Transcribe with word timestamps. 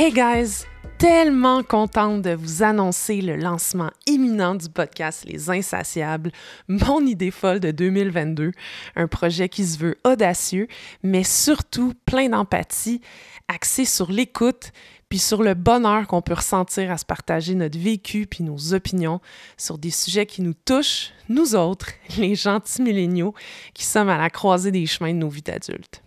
Hey 0.00 0.12
guys! 0.12 0.64
Tellement 0.98 1.64
contente 1.64 2.22
de 2.22 2.30
vous 2.30 2.62
annoncer 2.62 3.20
le 3.20 3.34
lancement 3.34 3.90
imminent 4.06 4.54
du 4.54 4.68
podcast 4.68 5.24
Les 5.26 5.50
Insatiables, 5.50 6.30
mon 6.68 7.04
idée 7.04 7.32
folle 7.32 7.58
de 7.58 7.72
2022, 7.72 8.52
un 8.94 9.08
projet 9.08 9.48
qui 9.48 9.66
se 9.66 9.76
veut 9.76 9.98
audacieux, 10.04 10.68
mais 11.02 11.24
surtout 11.24 11.94
plein 12.06 12.28
d'empathie, 12.28 13.00
axé 13.48 13.84
sur 13.84 14.12
l'écoute, 14.12 14.70
puis 15.08 15.18
sur 15.18 15.42
le 15.42 15.54
bonheur 15.54 16.06
qu'on 16.06 16.22
peut 16.22 16.34
ressentir 16.34 16.92
à 16.92 16.96
se 16.96 17.04
partager 17.04 17.56
notre 17.56 17.76
vécu 17.76 18.28
puis 18.28 18.44
nos 18.44 18.74
opinions 18.74 19.20
sur 19.56 19.78
des 19.78 19.90
sujets 19.90 20.26
qui 20.26 20.42
nous 20.42 20.54
touchent, 20.54 21.10
nous 21.28 21.56
autres, 21.56 21.90
les 22.18 22.36
gentils 22.36 22.82
milléniaux 22.82 23.34
qui 23.74 23.84
sommes 23.84 24.10
à 24.10 24.16
la 24.16 24.30
croisée 24.30 24.70
des 24.70 24.86
chemins 24.86 25.12
de 25.12 25.18
nos 25.18 25.28
vies 25.28 25.42
d'adultes. 25.42 26.04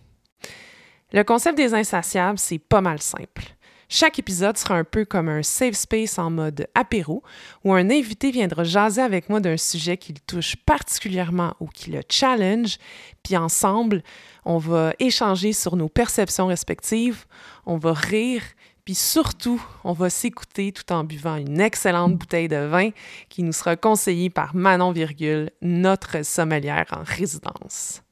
Le 1.12 1.24
concept 1.24 1.58
des 1.58 1.74
insatiables, 1.74 2.38
c'est 2.38 2.58
pas 2.58 2.80
mal 2.80 2.98
simple. 3.02 3.54
Chaque 3.94 4.18
épisode 4.18 4.56
sera 4.56 4.76
un 4.76 4.84
peu 4.84 5.04
comme 5.04 5.28
un 5.28 5.42
safe 5.42 5.74
space 5.74 6.18
en 6.18 6.30
mode 6.30 6.66
apéro, 6.74 7.22
où 7.62 7.74
un 7.74 7.90
invité 7.90 8.30
viendra 8.30 8.64
jaser 8.64 9.02
avec 9.02 9.28
moi 9.28 9.38
d'un 9.38 9.58
sujet 9.58 9.98
qui 9.98 10.14
le 10.14 10.18
touche 10.26 10.56
particulièrement 10.56 11.52
ou 11.60 11.66
qui 11.66 11.90
le 11.90 12.00
challenge, 12.08 12.78
puis 13.22 13.36
ensemble, 13.36 14.02
on 14.46 14.56
va 14.56 14.94
échanger 14.98 15.52
sur 15.52 15.76
nos 15.76 15.90
perceptions 15.90 16.46
respectives, 16.46 17.26
on 17.66 17.76
va 17.76 17.92
rire, 17.92 18.42
puis 18.86 18.94
surtout, 18.94 19.62
on 19.84 19.92
va 19.92 20.08
s'écouter 20.08 20.72
tout 20.72 20.90
en 20.90 21.04
buvant 21.04 21.36
une 21.36 21.60
excellente 21.60 22.16
bouteille 22.16 22.48
de 22.48 22.64
vin 22.64 22.88
qui 23.28 23.42
nous 23.42 23.52
sera 23.52 23.76
conseillée 23.76 24.30
par 24.30 24.54
Manon 24.54 24.92
Virgule, 24.92 25.50
notre 25.60 26.24
sommelière 26.24 26.86
en 26.92 27.02
résidence. 27.04 28.02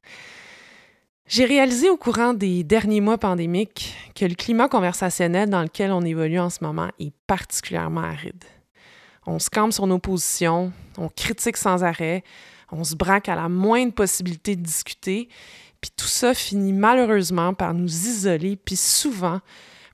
J'ai 1.31 1.45
réalisé 1.45 1.89
au 1.89 1.97
courant 1.97 2.34
des 2.34 2.64
derniers 2.64 3.00
mois 3.00 3.17
pandémiques 3.17 3.95
que 4.17 4.25
le 4.25 4.34
climat 4.34 4.69
conversationnel 4.69 5.48
dans 5.48 5.62
lequel 5.62 5.92
on 5.92 6.00
évolue 6.00 6.41
en 6.41 6.50
ce 6.50 6.64
moment 6.64 6.91
est 6.98 7.12
particulièrement 7.28 8.00
aride. 8.00 8.42
On 9.28 9.39
se 9.39 9.48
campe 9.48 9.73
sur 9.73 9.86
nos 9.86 10.01
positions, 10.01 10.73
on 10.98 11.08
critique 11.08 11.56
sans 11.56 11.84
arrêt, 11.84 12.25
on 12.73 12.83
se 12.83 12.97
braque 12.97 13.28
à 13.28 13.36
la 13.36 13.48
moindre 13.48 13.92
possibilité 13.92 14.56
de 14.56 14.62
discuter, 14.62 15.28
puis 15.81 15.92
tout 15.97 16.08
ça 16.08 16.34
finit 16.34 16.73
malheureusement 16.73 17.55
par 17.55 17.75
nous 17.75 18.08
isoler, 18.08 18.56
puis 18.56 18.75
souvent 18.75 19.41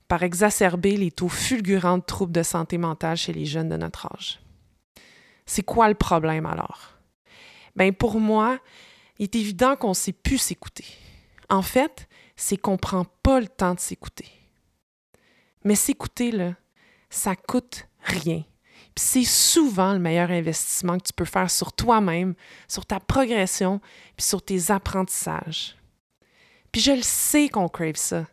par 0.07 0.23
exacerber 0.23 0.97
les 0.97 1.11
taux 1.11 1.29
fulgurants 1.29 1.99
de 1.99 2.03
troubles 2.03 2.33
de 2.33 2.41
santé 2.41 2.79
mentale 2.79 3.15
chez 3.15 3.31
les 3.31 3.45
jeunes 3.45 3.69
de 3.69 3.77
notre 3.77 4.07
âge. 4.07 4.39
C'est 5.45 5.61
quoi 5.61 5.87
le 5.87 5.93
problème 5.93 6.47
alors? 6.47 6.93
Bien, 7.75 7.91
pour 7.91 8.19
moi, 8.19 8.57
il 9.19 9.25
est 9.25 9.35
évident 9.35 9.75
qu'on 9.75 9.89
ne 9.89 9.93
sait 9.93 10.13
plus 10.13 10.39
s'écouter. 10.39 10.85
En 11.49 11.61
fait, 11.61 12.07
c'est 12.35 12.57
qu'on 12.57 12.73
ne 12.73 12.77
prend 12.77 13.05
pas 13.23 13.39
le 13.39 13.47
temps 13.47 13.73
de 13.73 13.79
s'écouter. 13.79 14.29
Mais 15.63 15.75
s'écouter, 15.75 16.31
là, 16.31 16.53
ça 17.09 17.35
coûte 17.35 17.87
rien. 18.01 18.43
c'est 18.95 19.25
souvent 19.25 19.93
le 19.93 19.99
meilleur 19.99 20.31
investissement 20.31 20.97
que 20.97 21.03
tu 21.03 21.13
peux 21.13 21.25
faire 21.25 21.51
sur 21.51 21.73
toi-même, 21.73 22.33
sur 22.67 22.85
ta 22.85 22.99
progression, 22.99 23.79
puis 24.15 24.25
sur 24.25 24.41
tes 24.41 24.71
apprentissages. 24.71 25.77
Puis 26.71 26.81
je 26.81 26.91
le 26.91 27.03
sais 27.03 27.49
qu'on 27.49 27.69
crave 27.69 27.95
ça. 27.95 28.25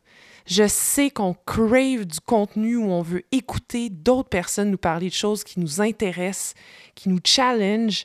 Je 0.46 0.66
sais 0.66 1.10
qu'on 1.10 1.34
crave 1.34 2.04
du 2.04 2.20
contenu 2.20 2.76
où 2.76 2.90
on 2.90 3.02
veut 3.02 3.24
écouter 3.32 3.88
d'autres 3.88 4.28
personnes 4.28 4.70
nous 4.70 4.78
parler 4.78 5.08
de 5.08 5.14
choses 5.14 5.42
qui 5.42 5.58
nous 5.58 5.80
intéressent, 5.80 6.54
qui 6.94 7.08
nous 7.08 7.20
challenge, 7.24 8.04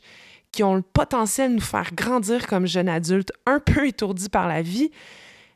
qui 0.52 0.64
ont 0.64 0.76
le 0.76 0.82
potentiel 0.82 1.52
de 1.52 1.56
nous 1.56 1.62
faire 1.62 1.94
grandir 1.94 2.48
comme 2.48 2.68
jeunes 2.68 2.90
adultes 2.90 3.32
un 3.46 3.60
peu 3.60 3.88
étourdis 3.88 4.30
par 4.30 4.48
la 4.48 4.62
vie, 4.62 4.92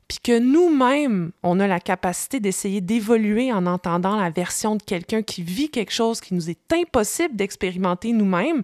puis 0.08 0.20
que 0.24 0.38
nous-mêmes, 0.38 1.31
on 1.44 1.59
a 1.59 1.68
la 1.68 1.80
capacité 1.80 2.40
d'essayer 2.40 2.81
d'évoluer 2.81 3.52
en 3.52 3.66
entendant 3.66 4.20
la 4.20 4.30
version 4.30 4.76
de 4.76 4.84
quelqu'un 4.84 5.24
qui 5.24 5.42
vit 5.42 5.70
quelque 5.70 5.94
chose 5.94 6.22
qui 6.22 6.34
nous 6.34 6.50
est 6.50 6.74
impossible 6.74 7.36
d'expérimenter 7.36 8.12
nous-mêmes, 8.12 8.62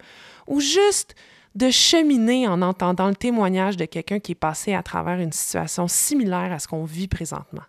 ou 0.47 0.59
juste 0.59 1.15
de 1.55 1.69
cheminer 1.71 2.47
en 2.47 2.61
entendant 2.61 3.07
le 3.07 3.15
témoignage 3.15 3.77
de 3.77 3.85
quelqu'un 3.85 4.19
qui 4.19 4.33
est 4.33 4.35
passé 4.35 4.73
à 4.73 4.83
travers 4.83 5.19
une 5.19 5.31
situation 5.31 5.87
similaire 5.87 6.51
à 6.51 6.59
ce 6.59 6.67
qu'on 6.67 6.85
vit 6.85 7.07
présentement. 7.07 7.63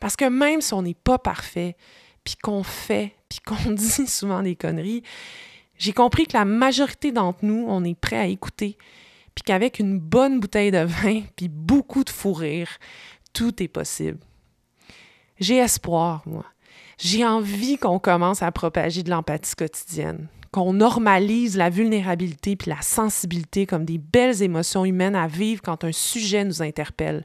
Parce 0.00 0.16
que 0.16 0.26
même 0.26 0.60
si 0.60 0.74
on 0.74 0.82
n'est 0.82 0.94
pas 0.94 1.18
parfait, 1.18 1.76
puis 2.24 2.36
qu'on 2.36 2.62
fait, 2.62 3.14
puis 3.28 3.40
qu'on 3.40 3.70
dit 3.72 4.06
souvent 4.06 4.42
des 4.42 4.56
conneries, 4.56 5.02
j'ai 5.78 5.92
compris 5.92 6.26
que 6.26 6.36
la 6.36 6.44
majorité 6.44 7.12
d'entre 7.12 7.44
nous, 7.44 7.64
on 7.68 7.84
est 7.84 7.98
prêt 7.98 8.18
à 8.18 8.26
écouter, 8.26 8.76
puis 9.34 9.44
qu'avec 9.44 9.78
une 9.78 9.98
bonne 9.98 10.40
bouteille 10.40 10.72
de 10.72 10.84
vin, 10.84 11.22
puis 11.36 11.48
beaucoup 11.48 12.04
de 12.04 12.10
fou 12.10 12.36
tout 13.32 13.62
est 13.62 13.68
possible. 13.68 14.18
J'ai 15.38 15.56
espoir, 15.56 16.22
moi. 16.26 16.44
J'ai 16.98 17.24
envie 17.24 17.78
qu'on 17.78 18.00
commence 18.00 18.42
à 18.42 18.50
propager 18.50 19.04
de 19.04 19.10
l'empathie 19.10 19.54
quotidienne, 19.54 20.26
qu'on 20.50 20.72
normalise 20.72 21.56
la 21.56 21.70
vulnérabilité 21.70 22.56
puis 22.56 22.70
la 22.70 22.82
sensibilité 22.82 23.66
comme 23.66 23.84
des 23.84 23.98
belles 23.98 24.42
émotions 24.42 24.84
humaines 24.84 25.14
à 25.14 25.28
vivre 25.28 25.62
quand 25.62 25.84
un 25.84 25.92
sujet 25.92 26.44
nous 26.44 26.60
interpelle. 26.60 27.24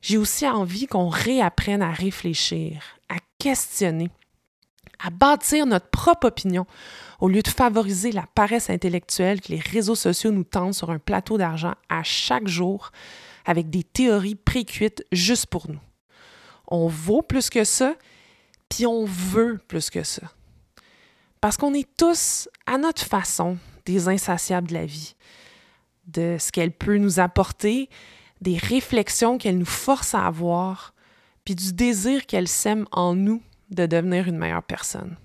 J'ai 0.00 0.16
aussi 0.16 0.48
envie 0.48 0.86
qu'on 0.86 1.08
réapprenne 1.08 1.82
à 1.82 1.90
réfléchir, 1.90 2.82
à 3.10 3.16
questionner, 3.38 4.08
à 5.02 5.10
bâtir 5.10 5.66
notre 5.66 5.88
propre 5.88 6.28
opinion 6.28 6.66
au 7.20 7.28
lieu 7.28 7.42
de 7.42 7.48
favoriser 7.48 8.12
la 8.12 8.26
paresse 8.34 8.70
intellectuelle 8.70 9.40
que 9.40 9.52
les 9.52 9.60
réseaux 9.60 9.94
sociaux 9.94 10.30
nous 10.30 10.44
tendent 10.44 10.74
sur 10.74 10.90
un 10.90 10.98
plateau 10.98 11.38
d'argent 11.38 11.74
à 11.88 12.02
chaque 12.02 12.48
jour 12.48 12.90
avec 13.44 13.70
des 13.70 13.82
théories 13.82 14.34
précuites 14.34 15.04
juste 15.12 15.46
pour 15.46 15.68
nous. 15.68 15.80
On 16.68 16.86
vaut 16.86 17.22
plus 17.22 17.50
que 17.50 17.64
ça, 17.64 17.94
puis 18.68 18.86
on 18.86 19.04
veut 19.04 19.60
plus 19.68 19.90
que 19.90 20.02
ça. 20.02 20.22
Parce 21.40 21.56
qu'on 21.56 21.74
est 21.74 21.88
tous, 21.96 22.48
à 22.66 22.78
notre 22.78 23.02
façon, 23.02 23.58
des 23.84 24.08
insatiables 24.08 24.68
de 24.68 24.74
la 24.74 24.86
vie, 24.86 25.16
de 26.06 26.36
ce 26.38 26.52
qu'elle 26.52 26.72
peut 26.72 26.98
nous 26.98 27.18
apporter, 27.18 27.88
des 28.40 28.56
réflexions 28.56 29.38
qu'elle 29.38 29.58
nous 29.58 29.64
force 29.64 30.14
à 30.14 30.26
avoir, 30.26 30.94
puis 31.44 31.54
du 31.54 31.72
désir 31.72 32.26
qu'elle 32.26 32.48
sème 32.48 32.86
en 32.92 33.14
nous 33.14 33.42
de 33.72 33.86
devenir 33.86 34.28
une 34.28 34.38
meilleure 34.38 34.62
personne. 34.62 35.16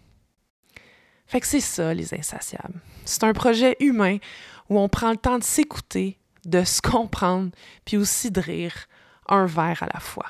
Fait 1.27 1.41
que 1.41 1.47
c'est 1.47 1.59
ça, 1.59 1.93
les 1.93 2.13
insatiables. 2.13 2.79
C'est 3.05 3.23
un 3.23 3.33
projet 3.33 3.75
humain 3.79 4.17
où 4.69 4.79
on 4.79 4.89
prend 4.89 5.11
le 5.11 5.17
temps 5.17 5.37
de 5.37 5.43
s'écouter, 5.43 6.17
de 6.45 6.63
se 6.63 6.81
comprendre, 6.81 7.51
puis 7.85 7.97
aussi 7.97 8.31
de 8.31 8.39
rire 8.39 8.87
un 9.27 9.45
verre 9.45 9.83
à 9.83 9.89
la 9.93 9.99
fois. 9.99 10.27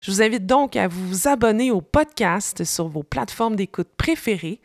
Je 0.00 0.10
vous 0.10 0.22
invite 0.22 0.46
donc 0.46 0.76
à 0.76 0.88
vous 0.88 1.28
abonner 1.28 1.70
au 1.70 1.80
podcast 1.80 2.64
sur 2.64 2.88
vos 2.88 3.02
plateformes 3.02 3.56
d'écoute 3.56 3.88
préférées, 3.96 4.60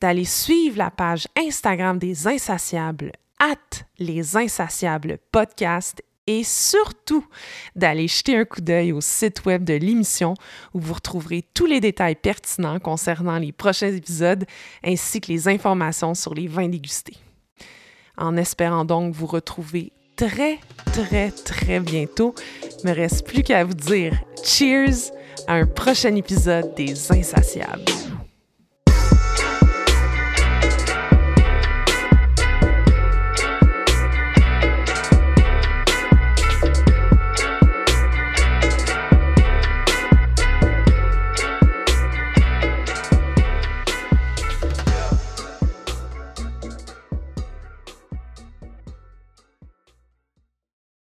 d'aller 0.00 0.24
suivre 0.24 0.78
la 0.78 0.90
page 0.90 1.26
Instagram 1.36 1.98
des 1.98 2.26
Insatiables, 2.26 3.12
at 3.40 3.84
les 3.98 4.36
Insatiables 4.36 5.18
podcast 5.32 6.02
et 6.28 6.44
surtout 6.44 7.24
d'aller 7.74 8.06
jeter 8.06 8.36
un 8.36 8.44
coup 8.44 8.60
d'œil 8.60 8.92
au 8.92 9.00
site 9.00 9.46
web 9.46 9.64
de 9.64 9.72
l'émission 9.72 10.34
où 10.74 10.78
vous 10.78 10.92
retrouverez 10.92 11.42
tous 11.54 11.64
les 11.64 11.80
détails 11.80 12.16
pertinents 12.16 12.78
concernant 12.78 13.38
les 13.38 13.50
prochains 13.50 13.94
épisodes 13.94 14.44
ainsi 14.84 15.22
que 15.22 15.32
les 15.32 15.48
informations 15.48 16.14
sur 16.14 16.34
les 16.34 16.46
vins 16.46 16.68
dégustés. 16.68 17.16
En 18.18 18.36
espérant 18.36 18.84
donc 18.84 19.14
vous 19.14 19.26
retrouver 19.26 19.90
très, 20.16 20.58
très, 20.92 21.30
très 21.30 21.80
bientôt, 21.80 22.34
il 22.84 22.90
me 22.90 22.94
reste 22.94 23.26
plus 23.26 23.42
qu'à 23.42 23.64
vous 23.64 23.74
dire 23.74 24.12
cheers 24.44 25.10
à 25.46 25.54
un 25.54 25.66
prochain 25.66 26.14
épisode 26.14 26.74
des 26.74 27.10
Insatiables. 27.10 27.84